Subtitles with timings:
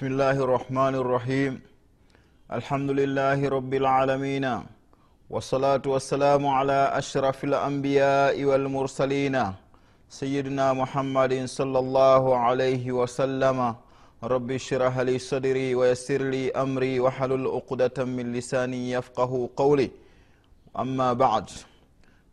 [0.00, 1.52] بسم الله الرحمن الرحيم
[2.52, 4.46] الحمد لله رب العالمين
[5.30, 9.36] والصلاة والسلام على أشرف الأنبياء والمرسلين
[10.08, 13.58] سيدنا محمد صلى الله عليه وسلم
[14.24, 19.90] رب اشرح لي صدري ويسر لي أمري وحلل عقدة من لساني يفقه قولي
[20.78, 21.50] أما بعد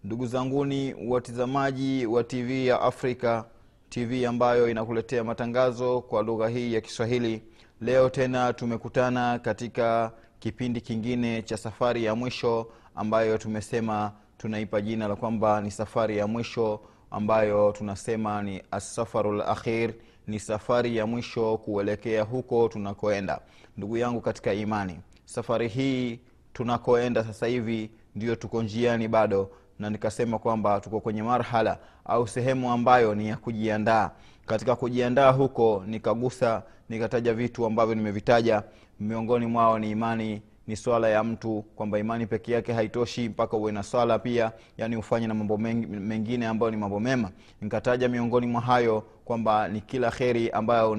[0.06, 3.46] ndugu zanguni watizamaji wa tv ya afrika
[3.90, 7.42] tv ambayo inakuletea matangazo kwa lugha hii ya kiswahili
[7.81, 15.17] leo tena tumekutana katika kipindi kingine cha safari ya mwisho ambayo tumesema tunaipa jina la
[15.17, 19.95] kwamba ni safari ya mwisho ambayo tunasema ni asafaru lakhir
[20.27, 23.41] ni safari ya mwisho kuelekea huko tunakoenda.
[23.77, 26.21] Ndugu yangu katika imani safari hii
[26.53, 32.73] tunakoenda sasa hivi ndio tuko njiani bado na nikasema kwamba tuko kwenye marhala au sehemu
[32.73, 34.11] ambayo ni ya kujiandaa
[34.49, 38.63] katika kujiandaa huko nikagusa nikataja vitu ambavyo nimevitaja.
[39.01, 43.73] Miongoni mwao ni imani ni swala ya mtu kwamba imani peke yake haitoshi mpaka uwe
[43.73, 47.31] na swala pia yani ufanye na mambo mengine ambayo ni mambo mema.
[47.61, 50.91] Nikataja miongoni mwa hayo kwamba ni kila kheri ambayo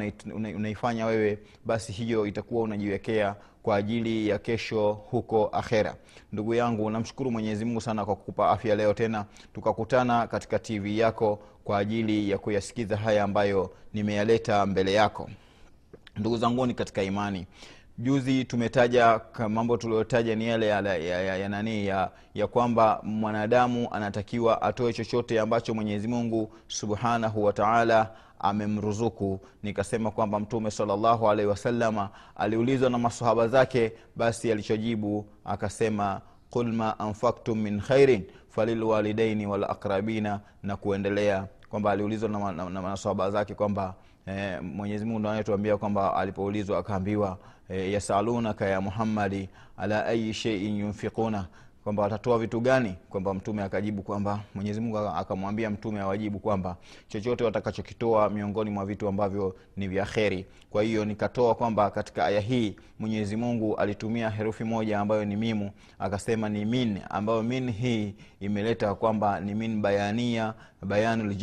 [0.55, 5.95] unaifanya wewe basi hiyo itakuwa unajiwekea kwa ajili ya kesho huko akhera.
[6.33, 9.25] Ndugu yangu namshukuru mwenyezi mungu sana kwa kukupa afya leo tena.
[9.53, 15.29] Tukakutana katika tv yako kwa ajili ya kuyasikiza haya ambayo nimeyaleta mbele yako.
[16.17, 17.45] Ndugu zanguni katika imani
[17.97, 24.93] juzi tumetaja mambo tuliyotaja ni yale ya, ya, ya, ya, ya, kwamba mwanadamu anatakiwa atoe
[24.93, 29.39] chochote ambacho mwenyezi mungu subhanahu wataala amemruzuku.
[29.63, 36.99] Nikasema kwamba mtume salllahu alaihi wasalama aliulizwa na masahaba zake basi alichojibu akasema qul ma
[36.99, 43.93] anfaktum min khairin falilwalidaini walaqrabina na kuendelea kwamba aliulizwa na, na, na masahaba zake kwamba
[44.25, 47.37] eh, mwenyezi anayetuambia kwamba alipoulizwa akaambiwa
[47.69, 51.45] eh, yasalunaka ya muhammadi ala ayi sheiin yunfiquna
[51.89, 52.95] kwamba watatoa vitu gani?
[53.09, 56.77] Kwamba mtume akajibu kwamba mwenyezi mungu akamwambia mtume awajibu kwamba
[57.07, 60.45] chochote watakachokitoa miongoni mwa vitu ambavyo ni vya kheri.
[60.69, 65.71] Kwa hiyo nikatoa kwamba katika aya hii mwenyezi mungu alitumia herufi moja ambayo ni mimu
[65.99, 71.35] akasema ni min ambayo min hii imeleta kwamba ni min bayania bayanul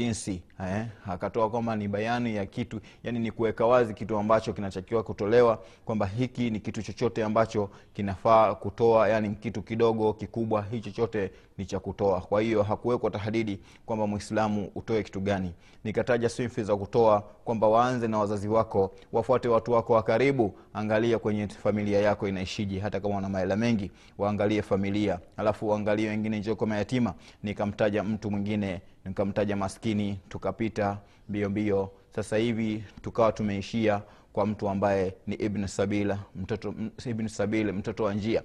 [0.61, 0.87] eh?
[1.07, 6.07] akatoa kwamba ni bayani ya kitu yani ni kuweka wazi kitu ambacho kinatakiwa kutolewa kwamba
[6.07, 11.79] hiki ni kitu chochote ambacho kinafaa kutoa yani kitu kidogo kikubwa hii chochote ni cha
[11.81, 12.21] kutoa.
[12.21, 15.53] Kwa hiyo hakuwekwa tahdidi kwamba mwislamu utoe kitu gani.
[15.85, 21.19] Nikataja sifi za kutoa kwamba waanze na wazazi wako wafuate watu wako wa karibu angalia
[21.19, 25.19] kwenye familia yako inaishiji hata kama wana maela mengi waangalie familia.
[25.37, 27.15] Alafu waangalie wengine njoko mayatima.
[27.43, 30.99] Nikamtaja mtu mwingine nikamtaja maskini tukapita
[31.29, 31.91] mbio mbio.
[32.15, 34.03] Sasa hivi tukawa tumeishia
[34.33, 36.75] kwa mtu ambaye ni ibn sabila mtoto
[37.07, 38.43] ibn sabil mtoto wa njia.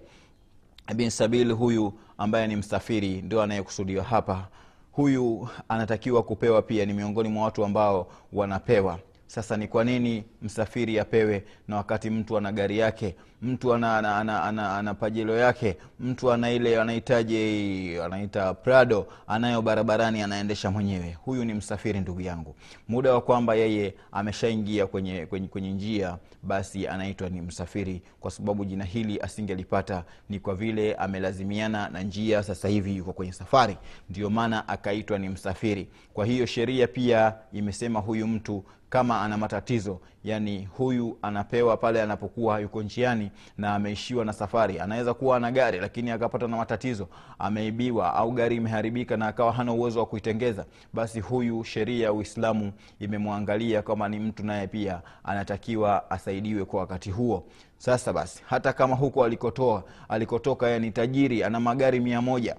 [0.91, 4.47] Ibn sabil huyu ambaye ni msafiri ndio anayekusudiwa hapa.
[4.91, 8.99] Huyu anatakiwa kupewa pia ni miongoni mwa watu ambao wanapewa
[9.31, 14.17] sasa ni kwa nini msafiri apewe na wakati mtu ana gari yake mtu ana, ana,
[14.17, 21.17] ana, ana, ana pajelo yake mtu ana ile anahitaji anaita prado anayo barabarani anaendesha mwenyewe.
[21.25, 22.55] Huyu ni msafiri ndugu yangu.
[22.87, 28.65] Muda wa kwamba yeye ameshaingia kwenye, kwenye, kwenye njia basi anaitwa ni msafiri kwa sababu
[28.65, 33.77] jina hili asingelipata ni kwa vile amelazimiana na njia sasa hivi yuko kwenye safari.
[34.09, 35.87] Ndio maana akaitwa ni msafiri.
[36.13, 39.99] Kwa hiyo sheria pia imesema huyu mtu kama ana matatizo.
[40.23, 44.79] Yani huyu anapewa pale anapokuwa yuko njiani na ameishiwa na safari.
[44.79, 47.07] Anaweza kuwa ana gari lakini akapata na matatizo.
[47.39, 50.65] Ameibiwa au gari imeharibika na akawa hana uwezo wa kuitengeza.
[50.93, 57.11] Basi huyu sheria ya uislamu imemwangalia kama ni mtu naye pia anatakiwa asaidiwe kwa wakati
[57.11, 57.43] huo.
[57.77, 62.55] Sasa basi hata kama huko alikotoa alikotoka ni tajiri ana magari mia moja.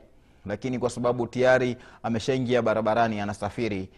[0.47, 3.89] Lakini kwa sababu tayari ameshaingia barabarani anasafiri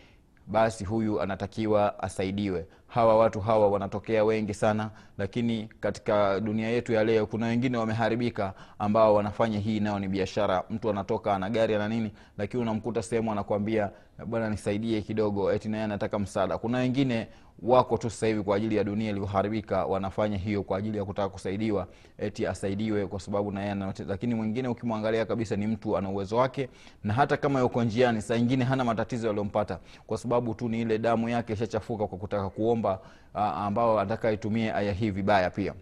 [0.47, 2.67] basi huyu anatakiwa asaidiwe.
[2.87, 8.55] Hawa watu hawa wanatokea wengi sana lakini katika dunia yetu ya leo kuna wengine wameharibika
[8.79, 10.63] ambao wanafanya hii nayo ni biashara.
[10.71, 13.91] Mtu anatoka ana gari ana nini lakini unamkuta sehemu anakwambia
[14.27, 16.59] bwana nisaidie kidogo eti naye anataka msaada.
[16.59, 17.29] Kuna wengine
[17.63, 21.29] wako tu sasa hivi kwa ajili ya dunia iliyoharibika wanafanya hiyo kwa ajili ya kutaka
[21.29, 21.87] kusaidiwa
[22.19, 23.77] eti asaidiwe kwa sababu naye
[24.09, 26.69] lakini mwingine ukimwangalia kabisa ni mtu ana uwezo wake
[27.05, 30.99] na hata kama yuko njiani saa ingine hana matatizo yaliyompata kwa sababu tu ni ile
[30.99, 33.01] damu yake ishachafuka kwa kutaka kuomba
[33.35, 35.75] ambao anataka itumie aya hii vibaya pia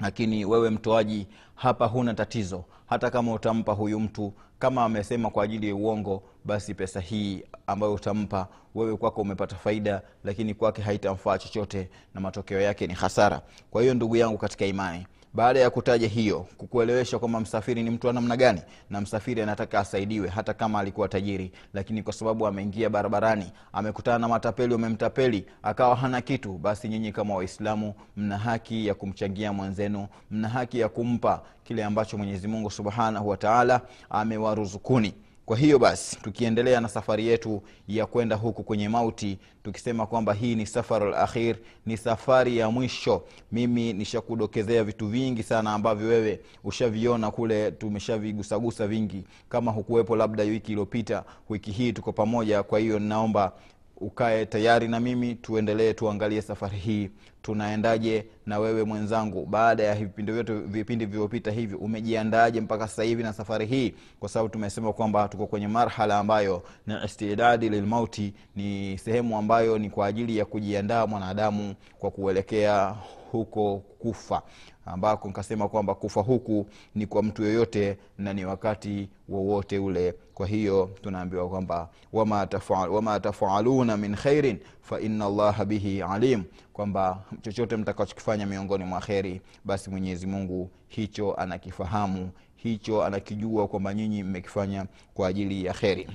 [0.00, 2.64] lakini wewe mtoaji hapa huna tatizo.
[2.86, 7.94] Hata kama utampa huyu mtu kama amesema kwa ajili ya uongo basi pesa hii ambayo
[7.94, 13.40] utampa wewe kwako umepata faida lakini kwake haitamfaa chochote na matokeo yake ni hasara.
[13.70, 18.06] Kwa hiyo ndugu yangu katika imani baada ya kutaja hiyo kukuelewesha kwamba msafiri ni mtu
[18.06, 18.60] wa namna gani
[18.90, 24.28] na msafiri anataka asaidiwe hata kama alikuwa tajiri lakini kwa sababu ameingia barabarani amekutana na
[24.28, 30.48] matapeli wamemtapeli akawa hana kitu basi nyinyi kama waislamu mna haki ya kumchangia mwenzenu mna
[30.48, 33.80] haki ya kumpa kile ambacho mwenyezi mungu subhanahu wataala
[34.10, 35.14] amewaruzukuni
[35.46, 40.54] kwa hiyo basi tukiendelea na safari yetu ya kwenda huku kwenye mauti tukisema kwamba hii
[40.54, 41.56] ni safar lakhir
[41.86, 43.22] ni safari ya mwisho.
[43.52, 49.24] Mimi nishakudokezea vitu vingi sana ambavyo wewe ushaviona kule tumeshavigusagusa vingi.
[49.48, 53.52] Kama hukuwepo labda wiki iliyopita wiki hii tuko pamoja kwa hiyo ninaomba
[53.96, 57.10] ukae tayari na mimi tuendelee tuangalie safari hii.
[57.42, 59.46] Tunaendaje na wewe mwenzangu?
[59.46, 63.94] Baada ya vipindi vyetu vipindi vilivyopita hivi umejiandaaje mpaka sasa hivi na safari hii?
[64.20, 69.90] Kwa sababu tumesema kwamba tuko kwenye marhala ambayo ni istidadi lilmauti ni sehemu ambayo ni
[69.90, 72.96] kwa ajili ya kujiandaa mwanadamu kwa kuelekea
[73.32, 74.42] huko kufa
[74.86, 80.14] ambako nkasema kwamba kufa huku ni kwa mtu yoyote na ni wakati wowote ule.
[80.34, 88.46] Kwa hiyo tunaambiwa kwamba wama tafaluna min khairin faina llaha bihi alim kwamba chochote mtakachokifanya
[88.46, 95.64] miongoni mwa kheri basi mwenyezi mungu hicho anakifahamu hicho anakijua kwamba nyinyi mmekifanya kwa ajili
[95.64, 96.08] ya kheri.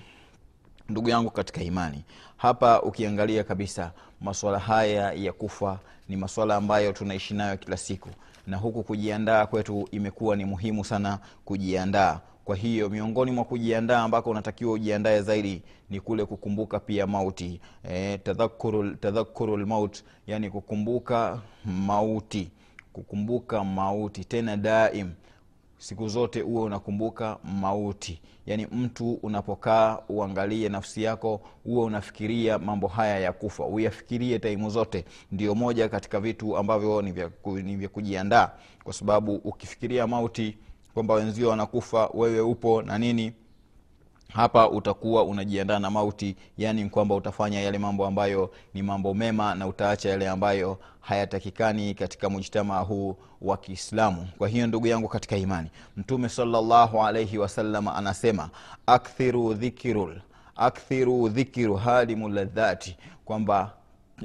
[0.90, 2.04] Ndugu yangu katika imani
[2.38, 3.92] hapa ukiangalia kabisa
[4.22, 5.80] maswala haya ya kufa
[6.10, 8.10] ni maswala ambayo tunaishi nayo kila siku.
[8.48, 12.20] Na huku kujiandaa kwetu imekuwa ni muhimu sana kujiandaa.
[12.46, 17.62] Kwa hiyo miongoni mwa kujiandaa ambako unatakiwa ujiandae zaidi ni kule kukumbuka pia mauti.
[17.92, 18.18] E,
[19.02, 22.52] tadhakuru lmaut yani kukumbuka mauti.
[22.94, 24.26] Kukumbuka mauti.
[24.26, 25.12] Tena daim
[25.82, 28.22] siku zote uwe unakumbuka mauti.
[28.46, 33.66] Yaani mtu unapokaa uangalie nafsi yako huwe unafikiria mambo haya ya kufa.
[33.66, 35.06] Uyafikirie taimu zote.
[35.32, 37.12] Ndio moja katika vitu ambavyo ni
[37.78, 38.52] vya, kujiandaa.
[38.84, 40.58] Kwa sababu ukifikiria mauti
[40.94, 43.34] kwamba wenzio wanakufa wewe upo na nini
[44.34, 49.68] hapa utakuwa unajiandaa na mauti yaani kwamba utafanya yale mambo ambayo ni mambo mema na
[49.68, 54.28] utaacha yale ambayo hayatakikani katika mujtamaa huu wa kiislamu.
[54.38, 58.50] Kwa hiyo ndugu yangu katika imani mtume salllahu alaihi wasallam anasema
[58.88, 60.22] akthiru dhikirul
[60.56, 63.72] akthiru dhikiru halimu ladhati kwamba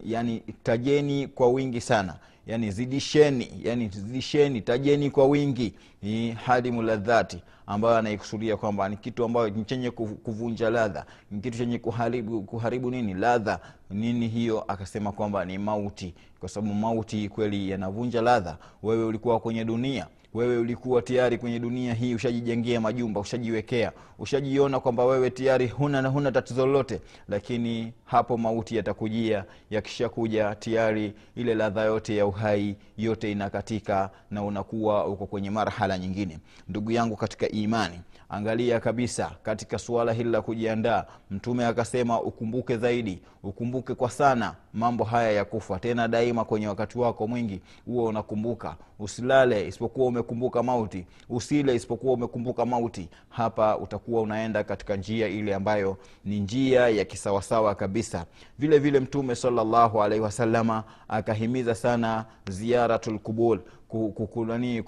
[0.04, 2.14] yani tajeni kwa wingi sana
[2.46, 9.24] yani zidisheni yani zidisheni tajeni kwa wingi ni hadimu ladhati ambayo anaikusudia kwamba ni kitu
[9.24, 11.06] ambayo ni chenye kuvunja ladha.
[11.30, 13.14] Ni kitu chenye kuharibu, kuharibu nini?
[13.14, 13.60] Ladha.
[13.90, 14.64] Nini hiyo?
[14.68, 16.14] Akasema kwamba ni mauti.
[16.40, 18.56] Kwa sababu mauti kweli yanavunja ladha.
[18.82, 20.06] Wewe ulikuwa kwenye dunia
[20.36, 26.32] wewe ulikuwa tayari kwenye dunia hii ushajijengea majumba ushajiwekea ushajiona kwamba wewe tayari huna, huna
[26.32, 34.10] tatizo lolote lakini hapo mauti yatakujia yakishakuja tayari ile ladha yote ya uhai yote inakatika
[34.30, 36.38] na unakuwa uko kwenye marhala nyingine.
[36.68, 43.22] Ndugu yangu katika imani angalia kabisa katika suala hili la kujiandaa mtume akasema ukumbuke zaidi
[43.42, 45.78] ukumbuke kwa sana mambo haya ya kufa.
[45.78, 48.76] Tena daima kwenye wakati wako mwingi huo unakumbuka.
[48.98, 53.08] Usilale isipokuwa umekumbuka mauti usile isipokuwa umekumbuka mauti.
[53.28, 58.26] Hapa utakuwa unaenda katika njia ile ambayo ni njia ya kisawasawa kabisa.
[58.58, 64.82] Vile vile mtume salllahu alaihi wasalama akahimiza sana ziyaratulqubul kukulani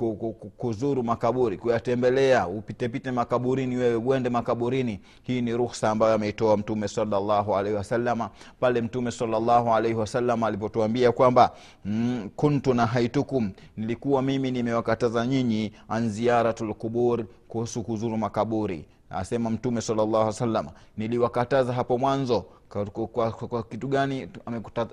[0.57, 5.01] kuzuru makaburi kuyatembelea upitepite makaburini wewe uende makaburini.
[5.23, 11.13] Hii ni ruhsa ambayo ameitoa mtume salllahu alaihi wasalama pale mtume salllahu alaihi wasalama alipotuambia
[11.13, 11.51] kwamba
[11.85, 16.13] mm, kuntu nahaitukum nilikuwa mimi nimewakataza nyinyi an
[16.61, 18.85] lkubur kuhusu kuzuru makaburi.
[19.11, 24.29] Asema mtume salllah salama niliwakataza hapo mwanzo kwa, kwa, kwa, kitu gani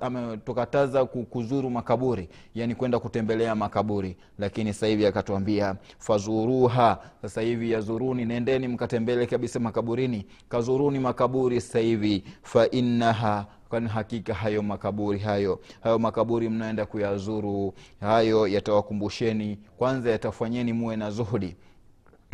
[0.02, 2.30] ametukataza kuzuru makaburi?
[2.56, 4.18] Yani kwenda kutembelea makaburi.
[4.40, 7.00] Lakini sasa hivi akatuambia fazuruha.
[7.22, 10.26] Sasa hivi yazuruni nendeni mkatembele kabisa makaburini.
[10.50, 18.48] Kazuruni makaburi sasa hivi fainnaha kwani hakika hayo makaburi hayo hayo makaburi mnaenda kuyazuru hayo
[18.48, 19.60] yatawakumbusheni.
[19.78, 21.56] Kwanza yatafanyeni muwe na zuhudi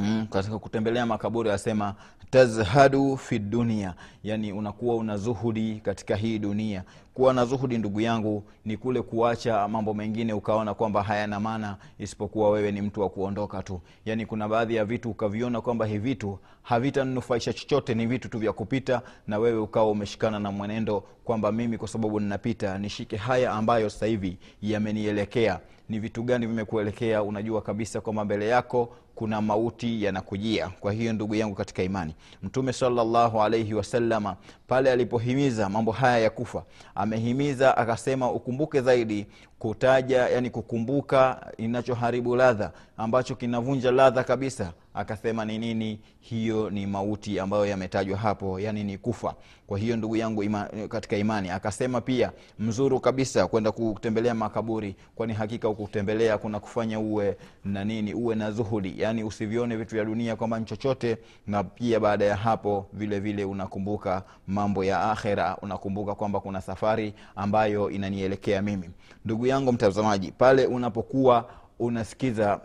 [0.02, 1.96] Mm, katika kutembelea makaburi asema
[2.30, 3.94] tazhadu fi dunia
[4.24, 6.84] yani unakuwa una zuhudi katika hii dunia.
[7.14, 12.50] Kuwa na zuhudi ndugu yangu ni kule kuacha mambo mengine ukaona kwamba hayana maana isipokuwa
[12.50, 13.82] wewe ni mtu wa kuondoka tu.
[14.06, 18.54] Yani kuna baadhi ya vitu ukaviona kwamba hivi vitu havitanufaisha chochote ni vitu tu vya
[18.54, 23.90] kupita na wewe ukawa umeshikana na mwenendo kwamba mimi kwa sababu ninapita nishike haya ambayo
[23.90, 25.60] sasa hivi yamenielekea.
[25.90, 27.24] Ni vitu gani vimekuelekea?
[27.24, 30.70] Unajua kabisa kwamba mbele yako kuna mauti yanakujia.
[30.80, 34.36] Kwa hiyo ndugu yangu katika imani mtume salllahu alaihi wasalama
[34.68, 36.64] pale alipohimiza mambo haya ya kufa
[36.96, 39.28] amehimiza akasema ukumbuke zaidi
[39.62, 44.74] kutaja yani kukumbuka inachoharibu ladha ambacho kinavunja ladha kabisa.
[44.94, 46.00] Akasema ni nini?
[46.20, 49.36] Hiyo ni mauti ambayo yametajwa hapo yani ni kufa.
[49.68, 55.34] Kwa hiyo ndugu yangu ima, katika imani akasema pia mzuru kabisa kwenda kutembelea makaburi kwani
[55.34, 58.94] hakika ukutembelea kuna kufanya uwe na nini uwe na zuhudi.
[58.98, 63.46] Yani usivione vitu vya dunia kwamba ni chochote na pia baada ya hapo vile vile
[63.46, 68.90] unakumbuka mambo ya akhera unakumbuka kwamba kuna safari ambayo inanielekea mimi.
[69.26, 71.50] Ndugu yangu mtazamaji pale unapokuwa
[71.80, 72.60] unasikiza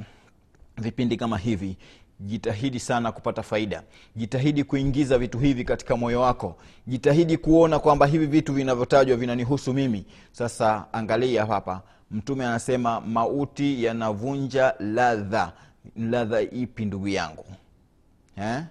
[0.79, 1.77] vipindi kama hivi
[2.21, 3.83] jitahidi sana kupata faida.
[4.17, 6.57] Jitahidi kuingiza vitu hivi katika moyo wako.
[6.87, 10.07] Jitahidi kuona kwamba hivi vitu vinavyotajwa vinanihusu mimi.
[10.33, 11.83] Sasa angalia hapa.
[12.11, 15.53] Mtume anasema mauti yanavunja ladha
[15.97, 17.45] ladha ipi ndugu yangu
[18.37, 18.63] eh?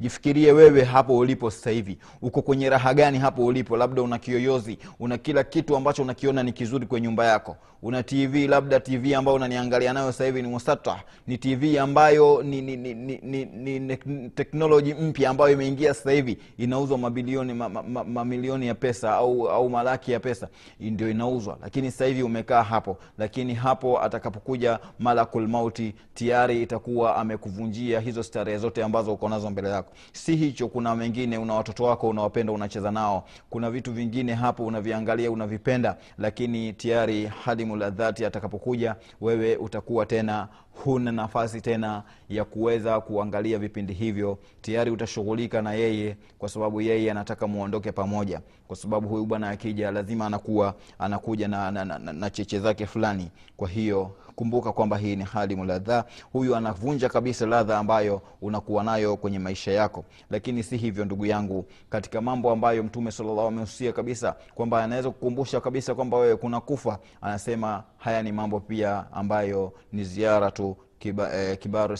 [0.00, 1.98] Jifikirie wewe hapo ulipo sasa hivi.
[2.22, 3.76] Uko kwenye raha gani hapo ulipo?
[3.76, 7.56] Labda una kiyoyozi una kila kitu ambacho unakiona ni kizuri kwenye nyumba yako.
[7.82, 12.62] Una tv labda tv ambayo unaniangalia nayo sasa hivi ni musata ni tv ambayo ni,
[12.62, 16.38] ni, ni, ni, ni, ni, ni teknoloji mpya ambayo imeingia sasa hivi.
[16.58, 20.48] Inauzwa mabilioni mamilioni ma, ma, ma ya pesa au, au malaki ya pesa.
[20.80, 21.58] Ndio inauzwa.
[21.62, 22.96] Lakini sasa hivi umekaa hapo.
[23.18, 29.89] Lakini hapo atakapokuja malakulmauti tayari itakuwa amekuvunjia hizo starehe zote ambazo uko nazo mbele yako
[30.12, 33.24] si hicho kuna mengine una watoto wako unawapenda unacheza nao.
[33.50, 40.48] Kuna vitu vingine hapo unaviangalia unavipenda lakini tayari hadimu ladhati atakapokuja wewe utakuwa tena
[40.84, 47.10] huna nafasi tena ya kuweza kuangalia vipindi hivyo tayari utashughulika na yeye kwa sababu yeye
[47.10, 48.40] anataka muondoke pamoja.
[48.68, 52.86] Kwa sababu huyu bwana akija lazima anakuwa anakuja na, na, na, na, na cheche zake
[52.86, 53.30] fulani.
[53.56, 56.04] Kwa hiyo kumbuka kwamba hii ni hali muladha.
[56.32, 60.04] Huyu anavunja kabisa ladha ambayo unakuwa nayo kwenye maisha yako.
[60.30, 61.64] Lakini si hivyo ndugu yangu.
[61.90, 66.98] Katika mambo ambayo mtume salllah amehusia kabisa kwamba anaweza kukumbusha kabisa kwamba wewe kuna kufa
[67.20, 71.96] anasema haya ni mambo pia ambayo ni ziara tu kiba, eh, kibaru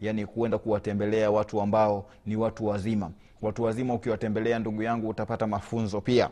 [0.00, 3.10] yani kuenda kuwatembelea watu ambao ni watu wazima.
[3.42, 6.30] Watu wazima ukiwatembelea ndugu yangu utapata mafunzo pia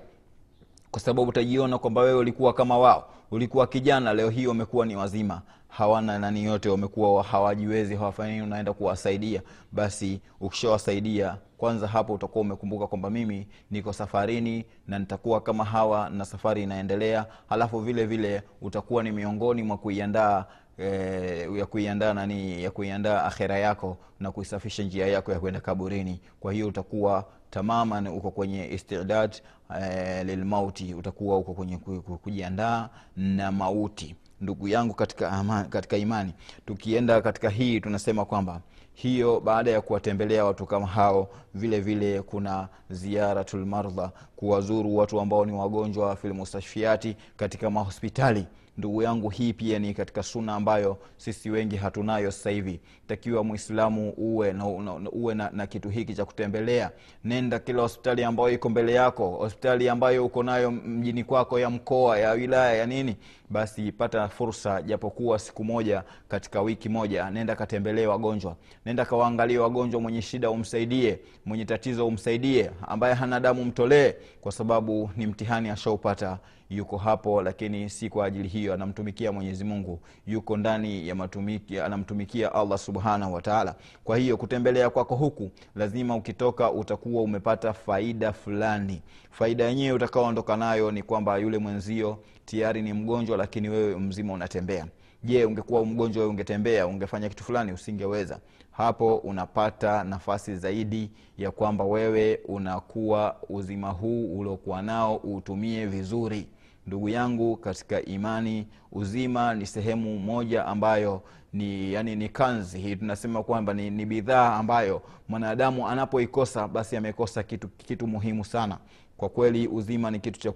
[0.90, 3.09] kwa sababu utajiona kwamba wewe ulikuwa kama wao.
[3.30, 5.42] Ulikuwa kijana leo hii wamekuwa ni wazima.
[5.68, 9.42] Hawana nani yote wamekuwa hawajiwezi hawafanyi unaenda kuwasaidia.
[9.73, 16.25] Basi ukishawasaidia kwanza hapo utakuwa umekumbuka kwamba mimi niko safarini na nitakuwa kama hawa na
[16.25, 17.26] safari inaendelea.
[17.49, 20.45] Halafu vile vile utakuwa ni miongoni mwa kuiandaa
[20.80, 26.21] E, ya kuiandaa nani ya kuiandaa akhera yako na kuisafisha njia yako ya kwenda kaburini.
[26.40, 29.36] Kwa hiyo utakuwa tamaman uko kwenye istidad
[29.80, 31.76] e, lilmauti utakuwa uko kwenye
[32.22, 34.16] kujiandaa na mauti.
[34.40, 36.32] Ndugu yangu katika, ama, katika imani
[36.66, 38.60] tukienda katika hii tunasema kwamba
[38.92, 45.52] hiyo baada ya kuwatembelea watu kama hao vile vile kuna ziaratulmardha kuwazuru watu ambao ni
[45.52, 48.46] wagonjwa filmustashfiati katika mahospitali
[48.78, 52.80] ndugu yangu hii pia ni katika suna ambayo sisi wengi hatunayo sasa hivi.
[53.06, 54.64] Takiwa mwislamu uwe na,
[54.99, 56.90] na, uwe na, na kitu hiki cha kutembelea.
[57.25, 62.18] Nenda kila hospitali ambayo iko mbele yako hospitali ambayo uko nayo mjini kwako ya mkoa
[62.18, 63.16] ya wilaya ya nini
[63.50, 67.30] basi pata fursa japokuwa siku moja katika wiki moja.
[67.30, 68.56] Nenda katembelee wagonjwa.
[68.86, 75.10] Nenda kawaangalie wagonjwa mwenye shida umsaidie mwenye tatizo umsaidie ambaye hana damu mtolee kwa sababu
[75.16, 76.38] ni mtihani ashaupata.
[76.70, 78.74] Yuko hapo lakini si kwa ajili hiyo.
[78.74, 80.00] Anamtumikia mwenyezi mungu.
[80.26, 83.74] Yuko ndani ya matumiki anamtumikia allah subhanahu wataala
[84.04, 89.02] kwa hiyo kutembelea kwako huku lazima ukitoka utakuwa umepata faida fulani.
[89.30, 94.87] Faida yenyewe utakaoondoka nayo ni kwamba yule mwenzio tayari ni mgonjwa lakini wewe mzima unatembea.
[95.25, 97.73] Je ungekuwa mgonjwa wewe ungetembea ungefanya kitu fulani?
[97.73, 98.38] Usingeweza.
[98.71, 106.49] Hapo unapata nafasi zaidi ya kwamba wewe unakuwa uzima huu uliokuwa nao uutumie vizuri.
[106.87, 112.78] Ndugu yangu katika imani uzima ni sehemu moja ambayo ni yani ni kanzi.
[112.80, 118.78] Hii tunasema kwamba ni, ni bidhaa ambayo mwanadamu anapoikosa basi amekosa kitu, kitu muhimu sana
[119.18, 120.52] kwa kweli uzima ni kitu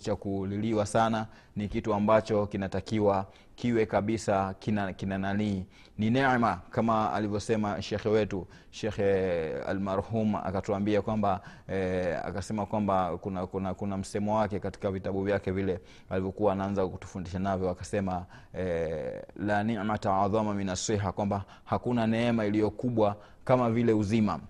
[0.00, 1.26] cha kuliliwa sana.
[1.56, 5.64] Ni kitu ambacho kinatakiwa kiwe kabisa kina, kina nanii.
[5.98, 13.74] Ni nema kama alivyosema shekhe wetu shekhe almarhum akatuambia kwamba eh, akasema kwamba kuna, kuna,
[13.74, 17.70] kuna msemo wake katika vitabu vyake vile alivyokuwa anaanza kutufundisha navyo.
[17.70, 18.24] Akasema
[18.54, 24.40] eh, la nimata adhama min asiha kwamba hakuna neema iliyokubwa kama vile uzima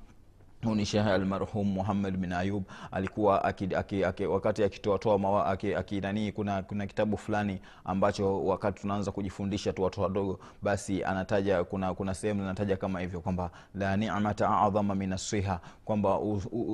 [0.64, 2.64] huu ni shehe almarhum muhammad bin ayub.
[2.93, 9.12] Alikuwa aki, aki, aki, wakati akitoatoa akinanii aki, kuna, kuna kitabu fulani ambacho wakati tunaanza
[9.12, 14.59] kujifundisha tu watoto wadogo basi anataja kuna kuna sehemu anataja kama hivyo kwamba la nimata
[14.61, 16.19] adhama min asiha kwamba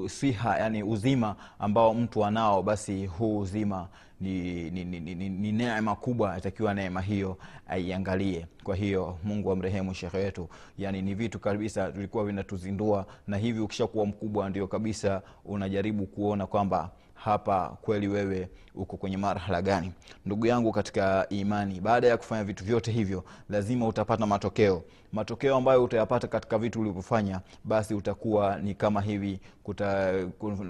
[0.07, 3.89] siha yani uzima ambao mtu anao basi huu uzima
[4.21, 8.47] ni, ni, ni, ni, ni neema kubwa atakiwa neema hiyo aiangalie.
[8.65, 14.07] Kwa hiyo mungu amrehemu shekhe wetu yani ni vitu kabisa vilikuwa vinatuzindua na hivi ukishakuwa
[14.07, 19.93] mkubwa ndio kabisa unajaribu kuona kwamba hapa kweli wewe uko kwenye marhala gani.
[20.27, 24.83] Ndugu yangu katika imani baada ya kufanya vitu vyote hivyo lazima utapata matokeo
[25.13, 30.13] matokeo ambayo utayapata katika vitu ulivyofanya basi utakuwa ni kama hivi kuta,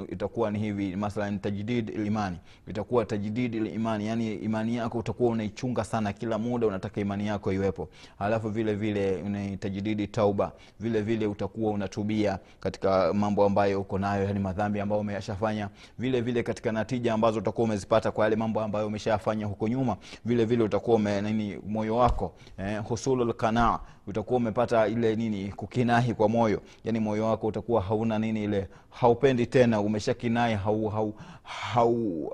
[0.08, 2.36] itakuwa ni hivi mathalan tajdid limani
[2.68, 7.88] itakuwa tajdid limani yani imani yako utakuwa unaichunga sana kila muda unataka imani yako iwepo.
[8.18, 14.40] Alafu vile vile tajdidi tauba vile vile utakuwa unatubia katika mambo ambayo uko nayo yani
[14.40, 15.68] madhambi ambayo umeyashafanya.
[15.98, 20.44] Vile vile katika natija ambazo utakuwa umezipata kwa yale mambo ambayo umeshayafanya huko nyuma vile
[20.44, 26.28] vile utakuwa ume, nini moyo wako eh, husulul qanaa utakuwa umepata ile nini kukinahi kwa
[26.28, 26.60] moyo.
[26.84, 32.28] Yani moyo wako utakuwa hauna nini ile haupendi tena umeshakinai hau, hau, hau,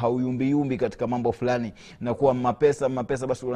[0.00, 1.72] hauyumbiyumbi katika mambo fulani.
[2.00, 3.46] Nakuwa mapesa mapesa basi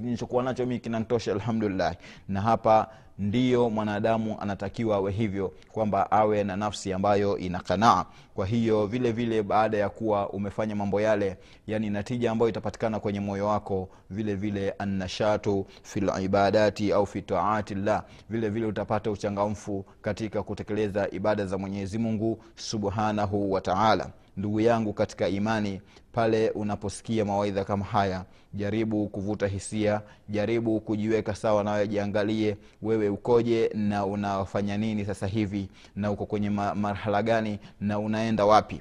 [0.00, 1.96] nilichokuwa nacho mi kinantosha alhamdulillah.
[2.28, 2.88] Na hapa
[3.18, 8.04] ndiyo mwanadamu anatakiwa awe hivyo kwamba awe na nafsi ambayo ina kanaa.
[8.34, 13.20] Kwa hiyo vile vile baada ya kuwa umefanya mambo yale yani natija ambayo itapatikana kwenye
[13.20, 19.84] moyo wako vile vile annashatu fi libadati au fi taati llah vile vile utapata uchangamfu
[20.02, 25.80] katika kutekeleza ibada za mwenyezi mungu subhanahu wa taala ndugu yangu katika imani
[26.12, 28.24] pale unaposikia mawaidha kama haya.
[28.54, 35.68] Jaribu kuvuta hisia jaribu kujiweka sawa nawe jiangalie wewe ukoje na unafanya nini sasa hivi
[35.96, 38.80] na uko kwenye marhala gani na unaenda wapi.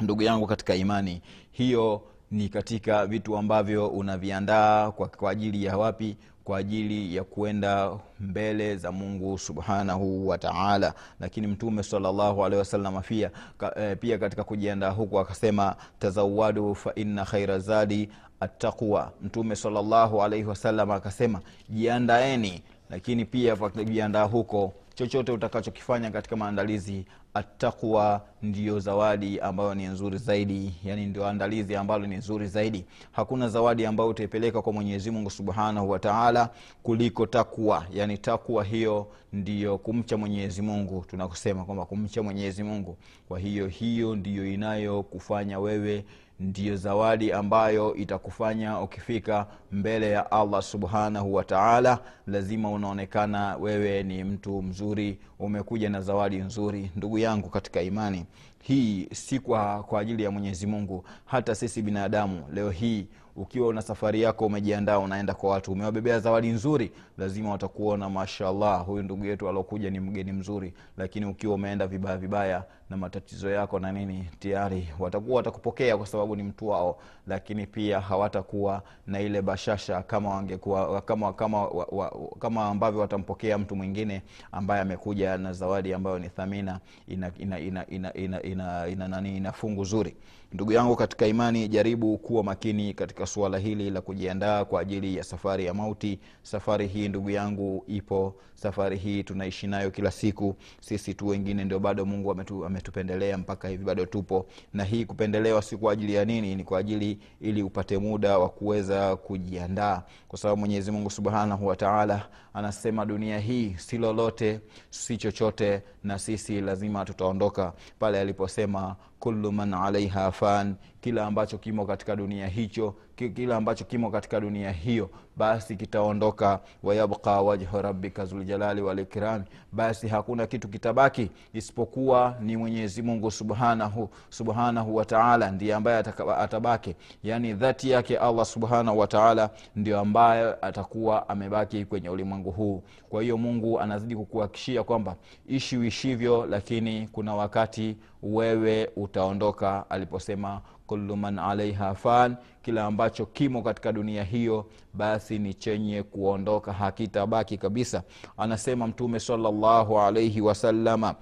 [0.00, 1.20] Ndugu yangu katika imani
[1.52, 7.90] hiyo ni katika vitu ambavyo unaviandaa kwa, kwa ajili ya wapi kwa ajili ya kuenda
[8.20, 13.30] mbele za mungu subhanahu wataala lakini mtume salllahu alehi wasalama pia,
[13.76, 18.08] e, pia katika kujiandaa huku akasema tazawadu fa inna khaira zadi
[18.40, 19.12] attaqwa.
[19.22, 22.62] Mtume salllahu alaihi wasalama akasema jiandaeni.
[22.90, 27.04] Lakini pia kujiandaa huko chochote utakachokifanya katika maandalizi
[27.34, 30.74] atakwa ndiyo zawadi ambayo ni nzuri zaidi.
[30.84, 32.84] Yani ndio andalizi ambalo ni nzuri zaidi.
[33.12, 36.50] Hakuna zawadi ambayo utaipeleka kwa mwenyezi mungu subhanahu wataala
[36.82, 41.04] kuliko takwa yani takwa hiyo ndiyo kumcha mwenyezi mungu.
[41.08, 42.96] Tunakusema kwamba kumcha mwenyezi mungu.
[43.28, 46.04] Kwa hiyo hiyo ndiyo inayokufanya wewe
[46.40, 54.62] ndiyo zawadi ambayo itakufanya ukifika mbele ya allah subhanahu wataala lazima unaonekana wewe ni mtu
[54.62, 58.26] mzuri umekuja na zawadi nzuri ndugu yangu katika imani.
[58.62, 62.44] Hii si kwa, ajili ya mwenyezi mungu hata sisi binadamu.
[62.52, 68.10] Leo hii ukiwa una safari yako umejiandaa unaenda kwa watu umewabebea zawadi nzuri lazima watakuona
[68.10, 70.74] mashallah huyu ndugu yetu aliokuja ni mgeni mzuri.
[70.96, 76.36] Lakini ukiwa umeenda vibaya vibaya na matatizo yako na nini tayari watakuwa watakupokea kwa sababu
[76.36, 82.12] ni mtu wao lakini pia hawatakuwa na ile bashasha kama wangekuwa kama kama wa, wa,
[82.38, 84.22] kama ambavyo watampokea mtu mwingine
[84.52, 89.36] ambaye amekuja na zawadi ambayo ni thamina ina ina ina ina, ina, ina, ina, nani
[89.36, 90.16] ina fungu zuri.
[90.52, 95.24] Ndugu yangu katika imani jaribu kuwa makini katika suala hili la kujiandaa kwa ajili ya
[95.24, 96.18] safari ya mauti.
[96.42, 98.34] Safari hii ndugu yangu ipo.
[98.54, 100.56] Safari hii tunaishi nayo kila siku.
[100.80, 104.46] Sisi tu wengine ndio bado mungu ametu, ametupendelea mpaka hivi bado tupo.
[104.72, 106.54] Na hii kupendelewa si kwa ajili ya nini?
[106.54, 110.02] Ni kwa ajili ili upate muda wa kuweza kujiandaa.
[110.28, 114.60] Kwa sababu mwenyezi mungu subhanahu wataala anasema dunia hii si lolote
[114.90, 117.72] si chochote na sisi lazima tutaondoka.
[117.98, 122.94] Pale aliposema kullu man alaiha fan kila ambacho kimo katika dunia hicho
[123.34, 126.60] kila ambacho kimo katika dunia hiyo basi kitaondoka.
[126.82, 134.96] Wayabqa wajhu rabbika zuljalali walikrami basi hakuna kitu kitabaki isipokuwa ni mwenyezi mungu subhanahu subhanahu
[134.96, 136.04] wataala ndiye ambaye
[136.38, 136.94] atabaki.
[137.22, 142.82] Yaani dhati yake allah subhanahu wataala ndio ambaye atakuwa amebaki kwenye ulimwengu huu.
[143.08, 145.16] Kwa hiyo mungu anazidi kukuhakishia kwamba
[145.48, 153.62] ishi uishivyo lakini kuna wakati wewe utaondoka aliposema kullu man alaiha fan kila ambacho kimo
[153.62, 158.02] katika dunia hiyo basi ni chenye kuondoka hakitabaki kabisa.
[158.36, 161.14] Anasema mtume salllahu alaihi wasalama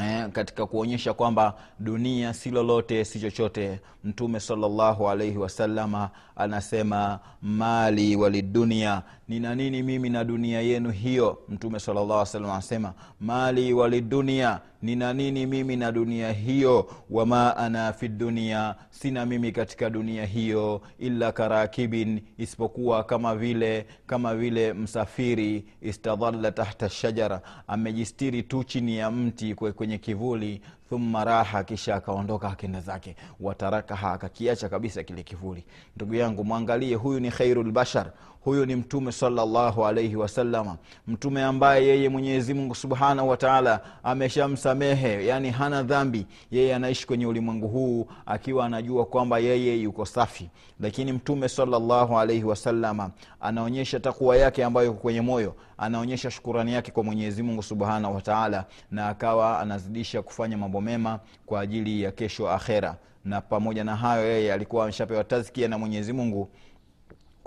[0.00, 3.80] Eh, katika kuonyesha kwamba dunia si lolote si chochote.
[4.04, 11.38] Mtume salllahu alaihi wasalama anasema mali walidunia nina nini mimi na dunia yenu hiyo?
[11.48, 16.90] Mtume salllah salam anasema mali walidunia nina nini mimi na dunia hiyo?
[17.10, 18.74] Wama ana fi dunia?
[18.90, 26.88] Sina mimi katika dunia hiyo illa karakibin isipokuwa kama vile kama vile msafiri istadhalla tahta
[26.88, 27.40] shajara.
[27.66, 33.16] Amejistiri tu chini ya mti kwenye kivuli thumma raha kisha akaondoka akenda zake.
[33.40, 35.64] Watarakaha akakiacha kabisa kile kivuli.
[35.96, 40.76] Ndugu yangu mwangalie huyu ni khairu lbashar huyu ni mtume salllahu alaihi wasalama
[41.08, 46.26] mtume ambaye yeye mwenyezi mungu subhanahu wataala ameshamsamehe yani hana dhambi.
[46.50, 50.50] Yeye anaishi kwenye ulimwengu huu akiwa anajua kwamba yeye yuko safi.
[50.80, 57.04] Lakini mtume salllahu alaihi wasalama anaonyesha takuwa yake ambayo kwenye moyo anaonyesha shukurani yake kwa
[57.04, 62.96] mwenyezi mungu subhanahu wataala na akawa anazidisha kufanya mambo mema kwa ajili ya kesho akhera.
[63.24, 66.48] Na pamoja na hayo yeye alikuwa ameshapewa tazkia na mwenyezi mungu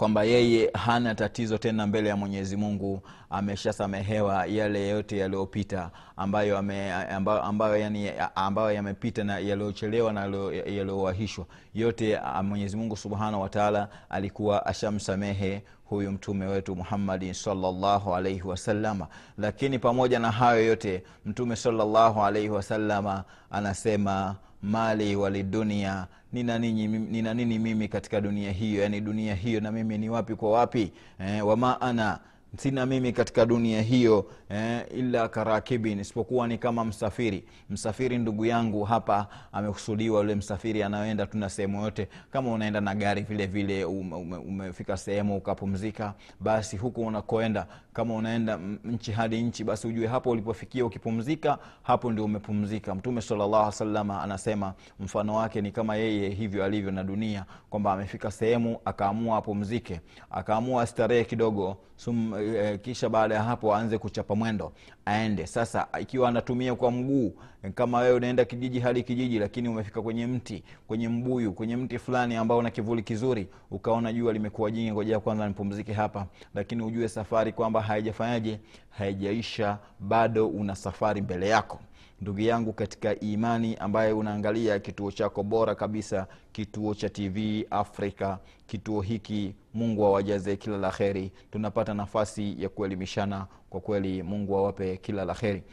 [0.02, 6.94] kwamba yeye hana tatizo tena mbele ya mwenyezi mungu ameshasamehewa yale yote yaliyopita ambayo ame,
[6.94, 10.22] ambayo, ambayo, yani, ambayo yamepita na yaliyochelewa na
[10.66, 18.48] yaliyowahishwa yote ah, mwenyezi mungu subhanahu wataala alikuwa ashamsamehe huyu mtume wetu Muhammadi salllahu alaihi
[18.48, 26.88] wasalama lakini pamoja na hayo yote mtume salllahu alaihi wasalama anasema mali walidunia nina nini,
[26.88, 28.84] nina nini mimi katika dunia hiyo?
[28.84, 30.91] Yani dunia hiyo na mimi ni wapi kwa wapi?
[31.19, 32.19] Eh, wama ana
[32.58, 37.44] sina mimi katika dunia hiyo eh, illa karakibin isipokuwa ni kama msafiri.
[37.70, 42.08] Msafiri ndugu yangu hapa amekusudiwa yule msafiri anayoenda tuna sehemu yote.
[42.32, 47.68] Kama unaenda na gari vile vile ume, ume, sehemu ukapumzika basi huku unakoenda.
[47.94, 52.96] Kama unaenda nchi hadi nchi basi ujue hapo ulipofikia ukipumzika hapo ndio umepumzika.
[52.96, 58.32] Mtume salllah salama anasema mfano wake ni kama yeye hivyo alivyo na dunia kwamba amefika
[58.32, 60.02] sehemu akaamua apumzike.
[60.32, 64.74] Akaamua starehe kidogo sum, e, kisha baada ya hapo aanze kuchapa mwendo
[65.06, 65.48] aende.
[65.48, 67.34] Sasa ikiwa anatumia kwa mguu
[67.76, 72.36] kama wewe unaenda kijiji hadi kijiji lakini umefika kwenye mti kwenye mbuyu kwenye mti fulani
[72.36, 76.28] ambao una kivuli kizuri ukaona jua limekuwa jingi ngojea kwanza nipumzike hapa.
[76.56, 78.60] Lakini ujue safari kwamba haijafanyaje
[78.90, 81.80] haijaisha bado una safari mbele yako
[82.22, 89.02] ndugu yangu katika imani ambaye unaangalia kituo chako bora kabisa kituo cha tv afrika kituo
[89.02, 91.32] hiki mungu awajaze kila la kheri.
[91.52, 93.48] Tunapata nafasi ya kuelimishana.
[93.70, 95.64] Kwa kweli mungu awape kila la kheri.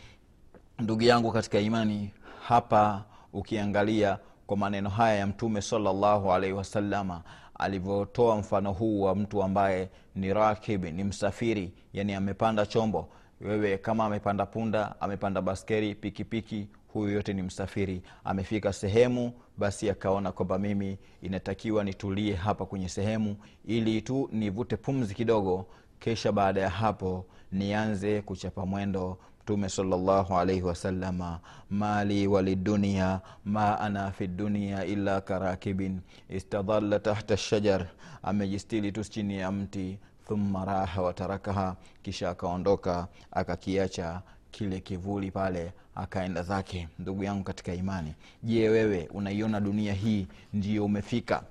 [0.78, 2.10] Ndugu yangu katika imani
[2.46, 7.22] hapa ukiangalia kwa maneno haya ya mtume salllahu alaihi wasalama
[7.58, 13.08] alivyotoa mfano huu wa mtu ambaye ni rakib ni msafiri yani amepanda chombo
[13.40, 18.02] wewe kama amepanda punda amepanda baskeri pikipiki huyu yote ni msafiri.
[18.24, 25.14] Amefika sehemu basi akaona kwamba mimi inatakiwa nitulie hapa kwenye sehemu ili tu nivute pumzi
[25.14, 25.66] kidogo.
[26.00, 29.18] Kisha baada ya hapo nianze kuchapa mwendo.
[29.42, 37.86] Mtume salllahu alaihi wasalama mali walidunia ma ana fi dunia illa karakibin istadhalla tahta shajar.
[38.22, 39.98] Amejistili tu chini ya mti
[40.28, 46.88] thumma raha watarakaha kisha akaondoka akakiacha kile kivuli pale akaenda zake.
[46.98, 51.42] Ndugu yangu katika imani je wewe unaiona dunia hii ndiyo umefika?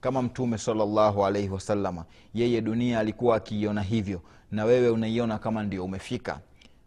[0.00, 4.20] Kama mtume salllahu alaihi wasalama yeye dunia alikuwa akiiona hivyo
[4.52, 6.40] na wewe unaiona kama ndio umefika?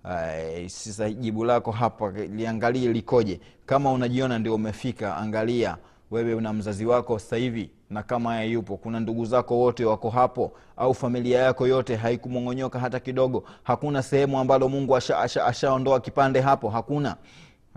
[0.04, 3.40] Uh, sasa jibu lako hapa liangalie likoje.
[3.66, 5.78] Kama unajiona ndio umefika angalia
[6.12, 10.10] wewe una mzazi wako sasa hivi na kama yayupo yupo kuna ndugu zako wote wako
[10.10, 16.00] hapo au familia yako yote haikumong'onyoka hata kidogo hakuna sehemu ambalo mungu ashaondoa asha, asha
[16.00, 17.16] kipande hapo hakuna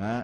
[0.01, 0.23] eh?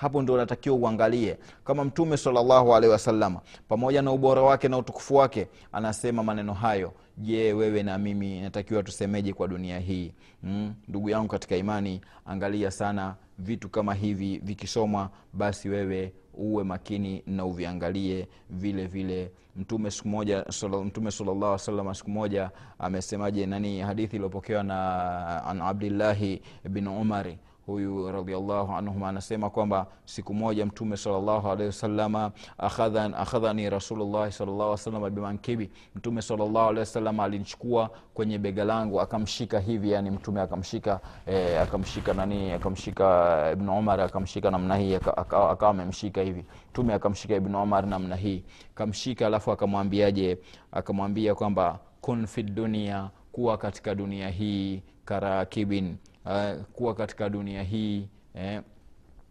[0.00, 1.38] Hapo ndio unatakiwa uangalie.
[1.64, 6.92] Kama mtume salllahu alehi wasalama pamoja na ubora wake na utukufu wake anasema maneno hayo
[7.18, 10.12] je wewe na mimi natakiwa tusemeje kwa dunia hii?
[10.42, 10.74] Mm?
[10.88, 17.44] ndugu yangu katika imani angalia sana vitu kama hivi vikisomwa basi wewe uwe makini na
[17.44, 18.28] uviangalie.
[18.50, 20.44] Vile vile mtume siku moja
[20.84, 27.38] mtume salllah salam siku moja amesemaje nani hadithi iliyopokewa na an abdillahi bin umari
[27.70, 34.76] huyu radiallahu anhum anasema kwamba siku moja mtume salllahu alehi wasalama akhadhan- akhadhani rasulullahi salllah
[34.78, 41.00] salama bimankibi mtume salllahu alehi wasalama alinichukua kwenye bega langu akamshika hivi yani mtume akamshika
[41.26, 46.44] eh, akamshika nani akamshika ibn umar akamshika namna hii aka- aka- akawa amemshika hivi.
[46.70, 50.38] Mtume akamshika ibn umar namna hii kamshika alafu akamwambiaje?
[50.72, 58.08] Akamwambia kwamba kun fi dunia kuwa katika dunia hii karakibin uh, kuwa katika dunia hii
[58.34, 58.62] eh,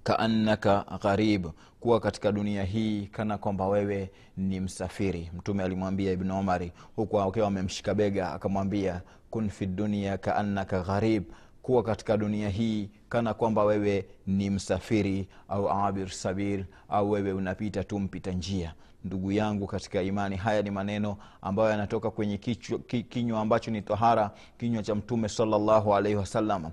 [0.04, 1.47] kaannaka gharib
[1.80, 5.32] kuwa katika dunia hii kana kwamba wewe ni msafiri.
[5.38, 11.23] Mtume alimwambia ibn umari huku akiwa amemshika bega akamwambia kun fi dunia kaannaka gharib
[11.62, 17.84] kuwa katika dunia hii kana kwamba wewe ni msafiri au abir sabil au wewe unapita
[17.84, 18.73] tu mpita njia
[19.04, 20.36] ndugu yangu katika imani.
[20.36, 25.96] Haya ni maneno ambayo yanatoka kwenye kichwa- kinywa ambacho ni tahara kinywa cha mtume salllahu
[25.96, 26.72] alaihi wasallam.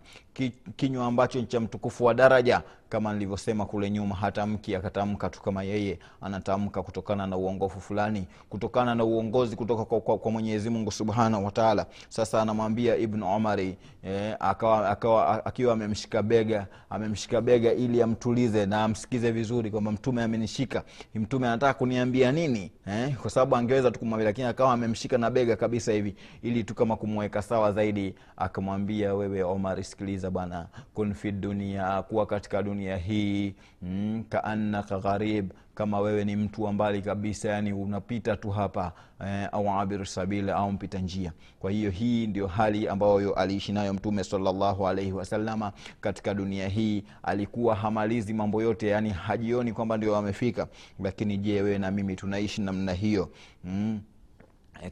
[0.77, 5.62] Kinywa ambacho ni cha mtukufu wa daraja kama nilivyosema kule nyuma hatamki akatamka tu kama
[5.62, 10.93] yeye anatamka kutokana na uongofu fulani kutokana na uongozi kutoka kwa, kwa, kwa mwenyezi mungu
[10.93, 18.03] subhanahu wataala sasa anamwambia ibnu omari eh, akawa, akawa akiwa amemshika bega amemshika bega ili
[18.03, 20.83] amtulize na amsikize vizuri kwamba mtume amenishika.
[21.15, 23.14] Mtume anataka kuniambia nini eh?
[23.16, 26.96] kwa sababu angeweza tu kumwambia lakini akawa amemshika na bega kabisa hivi ili tu kama
[26.96, 33.55] kumweka sawa zaidi akamwambia wewe omar sikiliza bwana kun fi dunia kuwa katika dunia hii
[33.83, 38.93] mm, kaannaka gharib kama wewe ni mtu wa mbali kabisa yani unapita tu hapa
[39.27, 41.33] eh, au abir sabili au mpita njia.
[41.61, 47.05] Kwa hiyo hii ndio hali ambayo aliishi nayo mtume salllahu alaihi wasalama katika dunia hii.
[47.23, 50.67] Alikuwa hamalizi mambo yote yani hajioni kwamba ndio amefika.
[51.01, 53.31] Lakini je wewe na mimi tunaishi namna hiyo?
[53.65, 54.01] Mm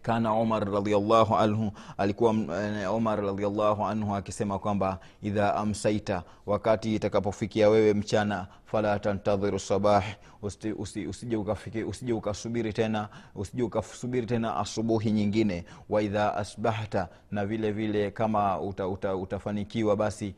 [0.02, 7.68] kana umar radiallahu anhu alikuwa eh, umar radiallahu anhu akisema kwamba idha amsaita wakati itakapofikia
[7.68, 10.04] wewe mchana fala tantadhiru sabah
[10.44, 15.64] usije usi, usi ukafiki- usije ukasubiri tena usije ukasubiri tena asubuhi nyingine.
[15.88, 20.34] Wa idha asbahta na vile vile kama uta, uta, utafanikiwa basi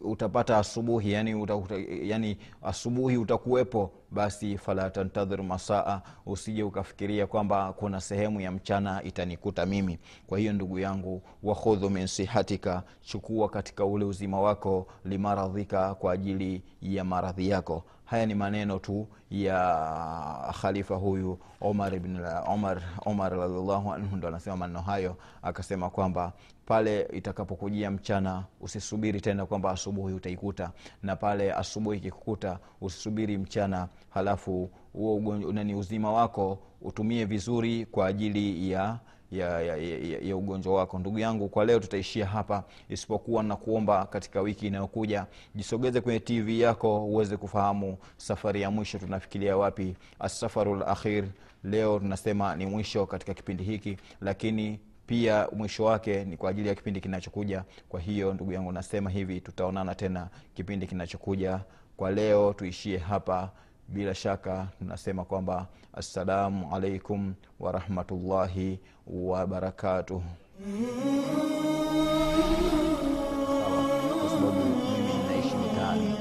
[0.00, 7.72] utapata asubuhi yani, uta, uta, yani asubuhi utakuwepo basi fala tantadhir masaa usije ukafikiria kwamba
[7.72, 9.98] kuna sehemu ya mchana itanikuta mimi.
[10.26, 16.62] Kwa hiyo ndugu yangu wakhudhu min sihatika chukua katika ule uzima wako limaradhika kwa ajili
[16.82, 23.92] ya maradhi yako haya ni maneno tu ya khalifa huyu omar ibn omar omar radiallahu
[23.92, 26.32] anhu ndo anasema maneno hayo akasema kwamba
[26.66, 30.70] pale itakapokujia mchana usisubiri tena kwamba asubuhi utaikuta
[31.02, 38.06] na pale asubuhi ikikukuta usisubiri mchana halafu huo ugonjwa- nani uzima wako utumie vizuri kwa
[38.06, 38.98] ajili ya
[39.32, 40.98] ya, ya, ya, ya ugonjwa wako.
[40.98, 46.60] Ndugu yangu kwa leo tutaishia hapa isipokuwa na kuomba katika wiki inayokuja jisogeze kwenye tv
[46.60, 49.96] yako uweze kufahamu safari ya mwisho tunafikiria wapi.
[50.18, 51.24] Asafaru lakhir
[51.64, 56.74] leo tunasema ni mwisho katika kipindi hiki lakini pia mwisho wake ni kwa ajili ya
[56.74, 57.64] kipindi kinachokuja.
[57.88, 61.60] Kwa hiyo ndugu yangu nasema hivi tutaonana tena kipindi kinachokuja.
[61.96, 63.50] Kwa leo tuishie hapa
[63.88, 70.22] bila shaka tunasema kwamba assalamu alaikum warahmatullahi wabarakatuh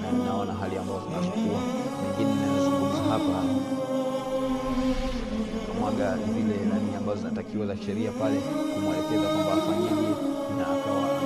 [0.02, 1.62] na ninaona hali ambazo zinazokuwa
[2.02, 3.43] mengine ninayozungumza hapa
[5.67, 8.41] kamwaga zile nani ambazo zinatakiwa za sheria pale
[8.74, 10.10] kumwelekeza kwamba afanyeje
[10.58, 11.21] na akawa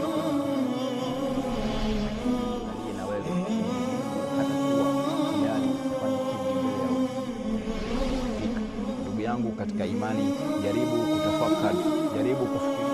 [9.36, 10.34] yangu katika imani.
[10.64, 11.78] Jaribu kutafakari
[12.18, 12.85] jaribu kufikiri